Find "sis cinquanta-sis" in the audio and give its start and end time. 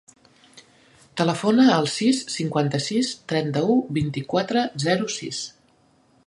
1.95-3.11